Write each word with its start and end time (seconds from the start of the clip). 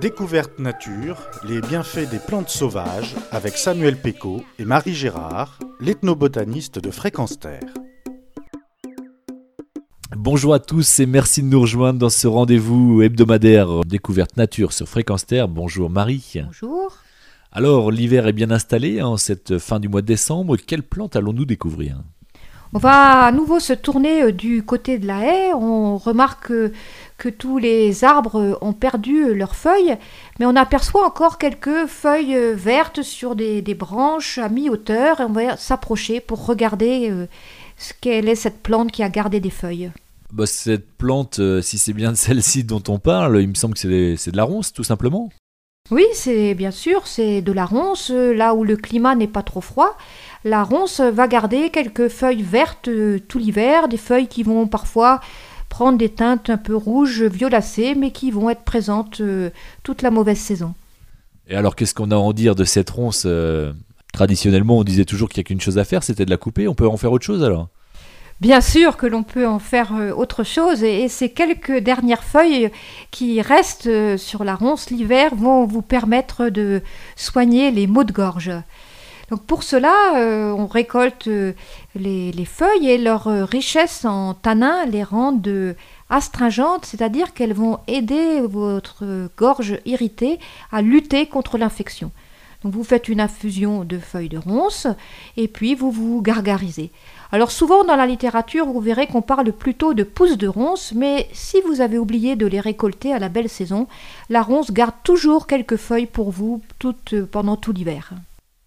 Découverte 0.00 0.60
nature, 0.60 1.16
les 1.48 1.60
bienfaits 1.60 2.08
des 2.08 2.20
plantes 2.20 2.50
sauvages 2.50 3.16
avec 3.32 3.56
Samuel 3.56 3.96
Péco 3.96 4.44
et 4.60 4.64
Marie 4.64 4.94
Gérard, 4.94 5.58
l'ethnobotaniste 5.80 6.78
de 6.78 6.92
Fréquence 6.92 7.40
Terre. 7.40 7.74
Bonjour 10.16 10.54
à 10.54 10.60
tous 10.60 11.00
et 11.00 11.06
merci 11.06 11.42
de 11.42 11.48
nous 11.48 11.60
rejoindre 11.60 11.98
dans 11.98 12.10
ce 12.10 12.28
rendez-vous 12.28 13.02
hebdomadaire 13.02 13.80
Découverte 13.84 14.36
nature 14.36 14.72
sur 14.72 14.88
Fréquence 14.88 15.26
Terre. 15.26 15.48
Bonjour 15.48 15.90
Marie. 15.90 16.42
Bonjour. 16.44 16.96
Alors 17.50 17.90
l'hiver 17.90 18.28
est 18.28 18.32
bien 18.32 18.52
installé 18.52 19.02
en 19.02 19.16
cette 19.16 19.58
fin 19.58 19.80
du 19.80 19.88
mois 19.88 20.02
de 20.02 20.06
décembre. 20.06 20.56
Quelles 20.56 20.84
plantes 20.84 21.16
allons-nous 21.16 21.44
découvrir? 21.44 22.02
On 22.74 22.78
va 22.78 23.24
à 23.24 23.32
nouveau 23.32 23.60
se 23.60 23.72
tourner 23.72 24.22
euh, 24.24 24.32
du 24.32 24.62
côté 24.62 24.98
de 24.98 25.06
la 25.06 25.24
haie. 25.24 25.54
On 25.54 25.96
remarque 25.96 26.48
que, 26.48 26.72
que 27.16 27.28
tous 27.30 27.58
les 27.58 28.04
arbres 28.04 28.58
ont 28.60 28.74
perdu 28.74 29.34
leurs 29.34 29.56
feuilles, 29.56 29.96
mais 30.38 30.46
on 30.46 30.54
aperçoit 30.54 31.06
encore 31.06 31.38
quelques 31.38 31.86
feuilles 31.86 32.36
euh, 32.36 32.54
vertes 32.54 33.02
sur 33.02 33.34
des, 33.36 33.62
des 33.62 33.74
branches 33.74 34.38
à 34.38 34.48
mi-hauteur. 34.50 35.20
Et 35.20 35.24
on 35.24 35.32
va 35.32 35.56
s'approcher 35.56 36.20
pour 36.20 36.44
regarder 36.44 37.10
euh, 37.10 37.26
ce 37.78 37.92
quelle 37.98 38.28
est 38.28 38.34
cette 38.34 38.62
plante 38.62 38.92
qui 38.92 39.02
a 39.02 39.08
gardé 39.08 39.40
des 39.40 39.50
feuilles. 39.50 39.90
bah, 40.32 40.46
Cette 40.46 40.90
plante, 40.98 41.38
euh, 41.38 41.62
si 41.62 41.78
c'est 41.78 41.94
bien 41.94 42.14
celle-ci 42.16 42.64
dont 42.64 42.82
on 42.88 42.98
parle, 42.98 43.40
il 43.40 43.48
me 43.48 43.54
semble 43.54 43.74
que 43.74 44.16
c'est 44.16 44.30
de 44.30 44.36
la 44.36 44.44
ronce 44.44 44.72
tout 44.74 44.84
simplement. 44.84 45.30
Oui, 45.90 46.04
c'est 46.12 46.52
bien 46.54 46.70
sûr, 46.70 47.06
c'est 47.06 47.40
de 47.40 47.50
la 47.50 47.64
ronce, 47.64 48.10
euh, 48.10 48.34
là 48.34 48.54
où 48.54 48.62
le 48.62 48.76
climat 48.76 49.14
n'est 49.14 49.26
pas 49.26 49.42
trop 49.42 49.62
froid. 49.62 49.96
La 50.44 50.62
ronce 50.62 51.00
va 51.00 51.26
garder 51.26 51.70
quelques 51.70 52.08
feuilles 52.08 52.42
vertes 52.42 52.88
euh, 52.88 53.18
tout 53.18 53.38
l'hiver, 53.38 53.88
des 53.88 53.96
feuilles 53.96 54.28
qui 54.28 54.44
vont 54.44 54.68
parfois 54.68 55.20
prendre 55.68 55.98
des 55.98 56.08
teintes 56.08 56.48
un 56.48 56.56
peu 56.56 56.76
rouges, 56.76 57.22
violacées, 57.22 57.94
mais 57.96 58.12
qui 58.12 58.30
vont 58.30 58.48
être 58.48 58.62
présentes 58.62 59.20
euh, 59.20 59.50
toute 59.82 60.02
la 60.02 60.10
mauvaise 60.10 60.38
saison. 60.38 60.74
Et 61.48 61.56
alors 61.56 61.74
qu'est-ce 61.74 61.94
qu'on 61.94 62.10
a 62.12 62.14
à 62.14 62.18
en 62.18 62.32
dire 62.32 62.54
de 62.54 62.64
cette 62.64 62.90
ronce 62.90 63.24
euh, 63.26 63.72
Traditionnellement 64.12 64.78
on 64.78 64.84
disait 64.84 65.04
toujours 65.04 65.28
qu'il 65.28 65.40
n'y 65.40 65.46
a 65.46 65.48
qu'une 65.48 65.60
chose 65.60 65.78
à 65.78 65.84
faire, 65.84 66.02
c'était 66.02 66.24
de 66.24 66.30
la 66.30 66.36
couper. 66.36 66.68
On 66.68 66.74
peut 66.74 66.88
en 66.88 66.96
faire 66.96 67.12
autre 67.12 67.26
chose 67.26 67.42
alors? 67.42 67.68
Bien 68.40 68.60
sûr 68.60 68.96
que 68.96 69.06
l'on 69.06 69.24
peut 69.24 69.48
en 69.48 69.58
faire 69.58 69.92
autre 70.16 70.44
chose 70.44 70.84
et, 70.84 71.08
ces 71.08 71.28
quelques 71.30 71.78
dernières 71.78 72.22
feuilles 72.22 72.70
qui 73.10 73.42
restent 73.42 74.16
sur 74.16 74.44
la 74.44 74.54
ronce 74.54 74.90
l'hiver 74.90 75.34
vont 75.34 75.66
vous 75.66 75.82
permettre 75.82 76.48
de 76.48 76.80
soigner 77.16 77.72
les 77.72 77.88
maux 77.88 78.04
de 78.04 78.12
gorge. 78.12 78.52
Donc 79.30 79.42
pour 79.42 79.62
cela, 79.62 80.16
euh, 80.16 80.52
on 80.52 80.66
récolte 80.66 81.28
euh, 81.28 81.52
les, 81.94 82.32
les 82.32 82.44
feuilles 82.46 82.88
et 82.88 82.98
leur 82.98 83.28
euh, 83.28 83.44
richesse 83.44 84.04
en 84.04 84.32
tanins 84.32 84.86
les 84.86 85.02
rendent 85.02 85.46
euh, 85.48 85.74
astringentes, 86.08 86.86
c'est-à-dire 86.86 87.34
qu'elles 87.34 87.52
vont 87.52 87.78
aider 87.86 88.40
votre 88.40 89.28
gorge 89.36 89.78
irritée 89.84 90.38
à 90.72 90.80
lutter 90.80 91.26
contre 91.26 91.58
l'infection. 91.58 92.10
Donc 92.64 92.72
vous 92.72 92.82
faites 92.82 93.08
une 93.08 93.20
infusion 93.20 93.84
de 93.84 93.98
feuilles 93.98 94.28
de 94.28 94.38
ronce 94.38 94.88
et 95.36 95.46
puis 95.46 95.74
vous 95.74 95.92
vous 95.92 96.22
gargarisez. 96.22 96.90
Alors 97.30 97.50
souvent 97.50 97.84
dans 97.84 97.94
la 97.94 98.06
littérature, 98.06 98.66
vous 98.66 98.80
verrez 98.80 99.06
qu'on 99.06 99.22
parle 99.22 99.52
plutôt 99.52 99.94
de 99.94 100.02
pousses 100.02 100.38
de 100.38 100.48
ronce, 100.48 100.92
mais 100.92 101.28
si 101.32 101.60
vous 101.60 101.80
avez 101.80 101.98
oublié 101.98 102.34
de 102.34 102.46
les 102.46 102.60
récolter 102.60 103.12
à 103.12 103.18
la 103.18 103.28
belle 103.28 103.50
saison, 103.50 103.86
la 104.30 104.42
ronce 104.42 104.72
garde 104.72 104.94
toujours 105.04 105.46
quelques 105.46 105.76
feuilles 105.76 106.06
pour 106.06 106.30
vous 106.30 106.62
toute, 106.78 107.12
euh, 107.12 107.28
pendant 107.30 107.56
tout 107.56 107.72
l'hiver. 107.72 108.12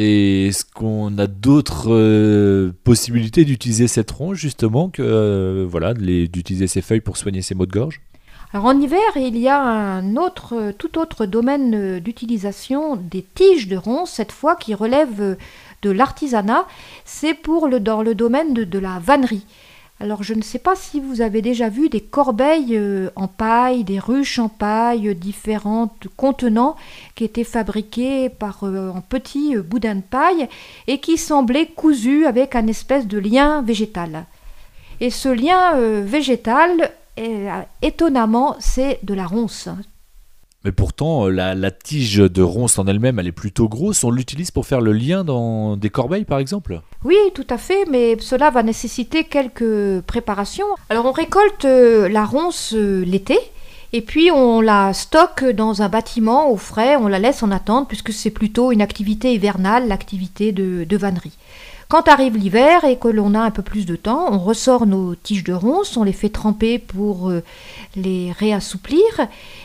Et 0.00 0.46
est-ce 0.46 0.64
qu'on 0.64 1.18
a 1.18 1.26
d'autres 1.26 1.90
euh, 1.90 2.72
possibilités 2.84 3.44
d'utiliser 3.44 3.88
cette 3.88 4.12
ronce 4.12 4.36
justement 4.36 4.90
que 4.90 5.02
euh, 5.02 5.66
voilà, 5.68 5.92
d'utiliser 5.92 6.68
ces 6.68 6.82
feuilles 6.82 7.00
pour 7.00 7.16
soigner 7.16 7.42
ces 7.42 7.56
maux 7.56 7.66
de 7.66 7.72
gorge? 7.72 8.00
Alors 8.52 8.66
en 8.66 8.80
hiver, 8.80 9.00
il 9.16 9.36
y 9.36 9.48
a 9.48 9.60
un 9.60 10.14
autre, 10.14 10.54
euh, 10.56 10.72
tout 10.72 11.00
autre 11.00 11.26
domaine 11.26 11.98
d'utilisation 11.98 12.94
des 12.94 13.26
tiges 13.34 13.66
de 13.66 13.76
ronce, 13.76 14.12
cette 14.12 14.30
fois 14.30 14.54
qui 14.54 14.72
relève 14.72 15.36
de 15.82 15.90
l'artisanat, 15.90 16.64
c'est 17.04 17.34
pour 17.34 17.66
le, 17.66 17.80
dans 17.80 18.02
le 18.02 18.14
domaine 18.14 18.54
de 18.54 18.78
la 18.78 19.00
vannerie. 19.00 19.46
Alors 20.00 20.22
je 20.22 20.32
ne 20.32 20.42
sais 20.42 20.60
pas 20.60 20.76
si 20.76 21.00
vous 21.00 21.22
avez 21.22 21.42
déjà 21.42 21.68
vu 21.68 21.88
des 21.88 22.00
corbeilles 22.00 22.76
euh, 22.76 23.10
en 23.16 23.26
paille, 23.26 23.82
des 23.82 23.98
ruches 23.98 24.38
en 24.38 24.48
paille, 24.48 25.12
différents 25.16 25.92
contenants 26.16 26.76
qui 27.16 27.24
étaient 27.24 27.42
fabriqués 27.42 28.28
par, 28.28 28.62
euh, 28.62 28.90
en 28.90 29.00
petits 29.00 29.56
euh, 29.56 29.62
boudins 29.62 29.96
de 29.96 30.02
paille 30.02 30.48
et 30.86 31.00
qui 31.00 31.18
semblaient 31.18 31.66
cousus 31.66 32.26
avec 32.26 32.54
un 32.54 32.68
espèce 32.68 33.08
de 33.08 33.18
lien 33.18 33.62
végétal. 33.62 34.26
Et 35.00 35.10
ce 35.10 35.28
lien 35.28 35.78
végétal, 36.02 36.90
étonnamment, 37.82 38.56
c'est 38.58 38.98
de 39.04 39.14
la 39.14 39.28
ronce. 39.28 39.68
Mais 40.68 40.72
pourtant, 40.72 41.28
euh, 41.28 41.30
la, 41.30 41.70
tige 41.70 42.16
de 42.16 42.42
ronce 42.42 42.78
en 42.78 42.86
elle-même, 42.86 43.18
elle 43.18 43.26
est 43.26 43.32
plutôt 43.32 43.70
grosse. 43.70 44.04
On 44.04 44.10
l'utilise 44.10 44.50
pour 44.50 44.66
faire 44.66 44.82
le 44.82 44.92
lien 44.92 45.24
dans 45.24 45.78
des 45.78 45.88
corbeilles, 45.88 46.26
par 46.26 46.40
exemple 46.40 46.82
Oui, 47.06 47.16
tout 47.34 47.46
à 47.48 47.56
fait, 47.56 47.86
mais 47.90 48.18
cela 48.20 48.50
va 48.50 48.62
nécessiter 48.62 49.24
quelques 49.24 50.02
préparations. 50.02 50.66
Alors 50.90 51.06
on 51.06 51.12
récolte 51.12 51.64
euh, 51.64 52.06
la 52.10 52.26
ronce 52.26 52.74
euh, 52.74 53.02
l'été, 53.02 53.38
et 53.94 54.02
puis 54.02 54.30
on 54.30 54.60
la 54.60 54.92
stocke 54.92 55.42
dans 55.42 55.80
un 55.80 55.88
bâtiment 55.88 56.50
au 56.50 56.58
frais, 56.58 56.96
on 56.96 57.08
la 57.08 57.18
laisse 57.18 57.42
en 57.42 57.50
attente, 57.50 57.88
puisque 57.88 58.12
c'est 58.12 58.28
plutôt 58.28 58.70
une 58.70 58.82
activité 58.82 59.32
hivernale, 59.32 59.88
l'activité 59.88 60.52
de, 60.52 60.84
de 60.84 60.96
vannerie. 60.98 61.38
Quand 61.88 62.06
arrive 62.08 62.36
l'hiver 62.36 62.84
et 62.84 62.98
que 62.98 63.08
l'on 63.08 63.32
a 63.32 63.40
un 63.40 63.50
peu 63.50 63.62
plus 63.62 63.86
de 63.86 63.96
temps, 63.96 64.26
on 64.30 64.38
ressort 64.38 64.84
nos 64.84 65.14
tiges 65.14 65.42
de 65.44 65.54
ronce, 65.54 65.96
on 65.96 66.04
les 66.04 66.12
fait 66.12 66.28
tremper 66.28 66.78
pour 66.78 67.30
euh, 67.30 67.42
les 67.96 68.30
réassouplir, 68.32 69.02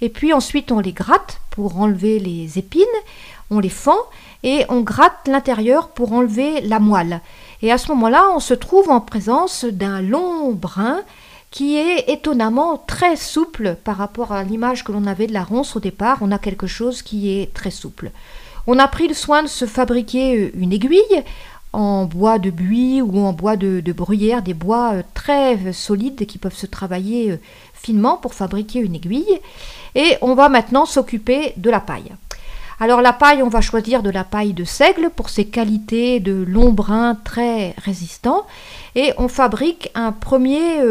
et 0.00 0.08
puis 0.08 0.32
ensuite 0.32 0.72
on 0.72 0.80
les 0.80 0.92
gratte 0.92 1.42
pour 1.50 1.78
enlever 1.78 2.18
les 2.18 2.58
épines, 2.58 2.84
on 3.50 3.58
les 3.58 3.68
fend 3.68 3.98
et 4.44 4.64
on 4.70 4.80
gratte 4.80 5.28
l'intérieur 5.28 5.88
pour 5.88 6.14
enlever 6.14 6.62
la 6.62 6.80
moelle. 6.80 7.20
Et 7.60 7.70
à 7.70 7.76
ce 7.76 7.88
moment-là, 7.88 8.30
on 8.34 8.40
se 8.40 8.54
trouve 8.54 8.88
en 8.88 9.02
présence 9.02 9.66
d'un 9.66 10.00
long 10.00 10.52
brin 10.52 11.02
qui 11.50 11.76
est 11.76 12.08
étonnamment 12.08 12.78
très 12.78 13.16
souple 13.16 13.76
par 13.84 13.98
rapport 13.98 14.32
à 14.32 14.42
l'image 14.42 14.84
que 14.84 14.92
l'on 14.92 15.06
avait 15.06 15.26
de 15.26 15.34
la 15.34 15.44
ronce 15.44 15.76
au 15.76 15.80
départ. 15.80 16.18
On 16.22 16.32
a 16.32 16.38
quelque 16.38 16.66
chose 16.66 17.02
qui 17.02 17.38
est 17.38 17.52
très 17.52 17.70
souple. 17.70 18.10
On 18.66 18.78
a 18.78 18.88
pris 18.88 19.06
le 19.06 19.14
soin 19.14 19.42
de 19.42 19.48
se 19.48 19.64
fabriquer 19.64 20.50
une 20.54 20.72
aiguille 20.72 21.22
en 21.76 22.06
bois 22.06 22.38
de 22.38 22.48
buis 22.48 23.02
ou 23.02 23.18
en 23.18 23.34
bois 23.34 23.56
de, 23.56 23.92
bruyère, 23.92 24.40
des 24.40 24.54
bois 24.54 24.94
euh, 24.94 25.02
très 25.12 25.56
euh, 25.56 25.72
solides 25.74 26.24
qui 26.24 26.38
peuvent 26.38 26.56
se 26.56 26.64
travailler 26.64 27.32
euh, 27.32 27.36
finement 27.74 28.16
pour 28.16 28.32
fabriquer 28.32 28.78
une 28.78 28.94
aiguille. 28.94 29.40
Et 29.94 30.16
on 30.22 30.34
va 30.34 30.48
maintenant 30.48 30.86
s'occuper 30.86 31.52
de 31.58 31.68
la 31.68 31.80
paille. 31.80 32.12
Alors 32.80 33.02
la 33.02 33.12
paille, 33.12 33.42
on 33.42 33.48
va 33.48 33.60
choisir 33.60 34.02
de 34.02 34.08
la 34.08 34.24
paille 34.24 34.54
de 34.54 34.64
seigle 34.64 35.10
pour 35.10 35.28
ses 35.28 35.44
qualités 35.44 36.18
de 36.18 36.32
long 36.48 36.72
brin 36.72 37.14
très 37.14 37.74
résistant. 37.84 38.46
Et 38.94 39.12
on 39.18 39.28
fabrique 39.28 39.90
un 39.94 40.12
premier 40.12 40.82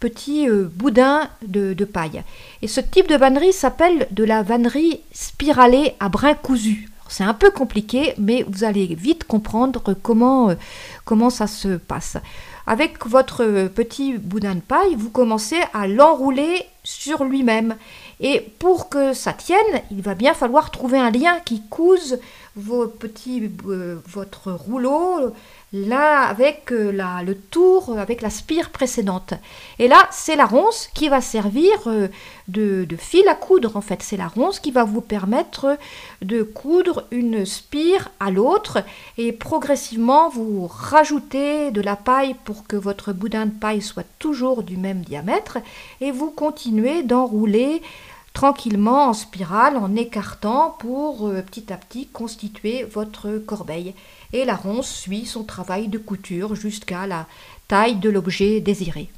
petit 0.00 0.48
boudin 0.48 1.28
de, 1.46 1.74
de 1.74 1.84
paille. 1.84 2.22
Et 2.62 2.68
ce 2.68 2.80
type 2.80 3.08
de 3.08 3.16
vannerie 3.16 3.52
s'appelle 3.52 4.08
de 4.12 4.24
la 4.24 4.42
vannerie 4.42 5.00
spiralée 5.12 5.94
à 6.00 6.08
brin 6.08 6.32
cousu. 6.32 6.88
C'est 7.08 7.24
un 7.24 7.34
peu 7.34 7.50
compliqué, 7.50 8.14
mais 8.18 8.44
vous 8.48 8.64
allez 8.64 8.86
vite 8.94 9.24
comprendre 9.24 9.94
comment, 10.02 10.50
euh, 10.50 10.54
comment 11.04 11.30
ça 11.30 11.46
se 11.46 11.76
passe. 11.76 12.16
Avec 12.66 13.06
votre 13.06 13.68
petit 13.68 14.18
boudin 14.18 14.56
de 14.56 14.60
paille, 14.60 14.96
vous 14.96 15.10
commencez 15.10 15.60
à 15.72 15.86
l'enrouler 15.86 16.64
sur 16.82 17.24
lui-même. 17.24 17.76
Et 18.18 18.40
pour 18.58 18.88
que 18.88 19.12
ça 19.12 19.32
tienne, 19.32 19.82
il 19.90 20.02
va 20.02 20.14
bien 20.14 20.34
falloir 20.34 20.70
trouver 20.70 20.98
un 20.98 21.10
lien 21.10 21.38
qui 21.44 21.62
couse 21.68 22.18
vos 22.56 22.86
petits, 22.86 23.50
euh, 23.68 23.96
votre 24.08 24.50
rouleau 24.50 25.32
là 25.72 26.26
avec 26.26 26.72
euh, 26.72 26.92
la, 26.92 27.22
le 27.22 27.36
tour, 27.36 27.90
euh, 27.90 27.98
avec 27.98 28.22
la 28.22 28.30
spire 28.30 28.70
précédente. 28.70 29.34
Et 29.78 29.88
là, 29.88 30.08
c'est 30.10 30.36
la 30.36 30.46
ronce 30.46 30.88
qui 30.94 31.08
va 31.08 31.20
servir 31.20 31.72
euh, 31.86 32.08
de, 32.48 32.84
de 32.84 32.96
fil 32.96 33.26
à 33.28 33.34
coudre 33.34 33.76
en 33.76 33.80
fait. 33.80 34.02
C'est 34.02 34.16
la 34.16 34.28
ronce 34.28 34.60
qui 34.60 34.70
va 34.70 34.84
vous 34.84 35.00
permettre 35.00 35.76
de 36.22 36.42
coudre 36.42 37.06
une 37.10 37.44
spire 37.44 38.10
à 38.20 38.30
l'autre 38.30 38.84
et 39.18 39.32
progressivement 39.32 40.28
vous 40.28 40.66
rajoutez 40.66 41.70
de 41.70 41.80
la 41.80 41.96
paille 41.96 42.36
pour 42.44 42.66
que 42.66 42.76
votre 42.76 43.12
boudin 43.12 43.46
de 43.46 43.50
paille 43.50 43.82
soit 43.82 44.06
toujours 44.18 44.62
du 44.62 44.76
même 44.76 45.00
diamètre 45.02 45.58
et 46.00 46.10
vous 46.12 46.30
continuez 46.30 47.02
d'enrouler 47.02 47.82
tranquillement 48.36 49.08
en 49.08 49.12
spirale 49.14 49.78
en 49.78 49.96
écartant 49.96 50.76
pour 50.78 51.26
euh, 51.26 51.40
petit 51.40 51.72
à 51.72 51.78
petit 51.78 52.06
constituer 52.06 52.84
votre 52.84 53.38
corbeille. 53.38 53.94
Et 54.34 54.44
la 54.44 54.54
ronce 54.54 54.90
suit 54.90 55.24
son 55.24 55.42
travail 55.42 55.88
de 55.88 55.96
couture 55.96 56.54
jusqu'à 56.54 57.06
la 57.06 57.26
taille 57.66 57.96
de 57.96 58.10
l'objet 58.10 58.60
désiré. 58.60 59.08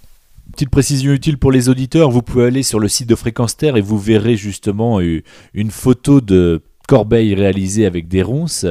Petite 0.52 0.70
précision 0.70 1.10
utile 1.10 1.36
pour 1.36 1.50
les 1.50 1.68
auditeurs, 1.68 2.12
vous 2.12 2.22
pouvez 2.22 2.44
aller 2.44 2.62
sur 2.62 2.78
le 2.78 2.86
site 2.86 3.08
de 3.08 3.16
Fréquence 3.16 3.56
Terre 3.56 3.76
et 3.76 3.80
vous 3.80 3.98
verrez 3.98 4.36
justement 4.36 5.00
euh, 5.00 5.24
une 5.52 5.72
photo 5.72 6.20
de 6.20 6.62
corbeille 6.86 7.34
réalisée 7.34 7.86
avec 7.86 8.06
des 8.06 8.22
ronces. 8.22 8.66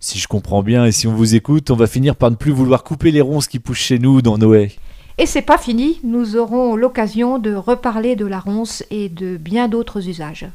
Si 0.00 0.18
je 0.18 0.26
comprends 0.26 0.64
bien 0.64 0.86
et 0.86 0.92
si 0.92 1.06
on 1.06 1.14
vous 1.14 1.36
écoute, 1.36 1.70
on 1.70 1.76
va 1.76 1.86
finir 1.86 2.16
par 2.16 2.32
ne 2.32 2.36
plus 2.36 2.50
vouloir 2.50 2.82
couper 2.82 3.12
les 3.12 3.20
ronces 3.20 3.46
qui 3.46 3.60
poussent 3.60 3.78
chez 3.78 4.00
nous 4.00 4.22
dans 4.22 4.38
nos 4.38 4.54
haies. 4.54 4.72
Et 5.16 5.26
c'est 5.26 5.42
pas 5.42 5.58
fini, 5.58 6.00
nous 6.02 6.36
aurons 6.36 6.74
l'occasion 6.74 7.38
de 7.38 7.54
reparler 7.54 8.16
de 8.16 8.26
la 8.26 8.40
ronce 8.40 8.84
et 8.90 9.08
de 9.08 9.36
bien 9.36 9.68
d'autres 9.68 10.08
usages. 10.08 10.46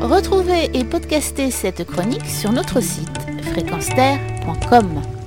Retrouvez 0.00 0.70
et 0.74 0.84
podcastez 0.84 1.50
cette 1.50 1.84
chronique 1.84 2.26
sur 2.26 2.52
notre 2.52 2.80
site 2.80 3.18
fréquenceterre.com. 3.52 5.19